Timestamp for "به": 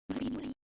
0.19-0.25